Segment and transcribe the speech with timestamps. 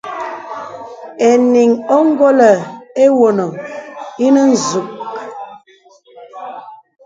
[1.29, 2.57] Enīŋ óngolə̀
[3.03, 3.45] ewone
[4.25, 4.87] ìnə nzûg.